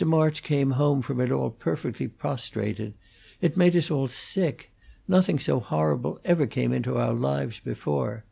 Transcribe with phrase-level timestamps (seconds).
[0.03, 2.95] March came home from it all perfectly prostrated;
[3.39, 4.71] it made us all sick!
[5.07, 8.19] Nothing so horrible ever came into our lives before.